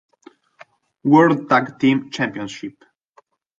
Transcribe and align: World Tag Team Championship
World 1.05 1.47
Tag 1.47 1.77
Team 1.77 2.09
Championship 2.09 2.83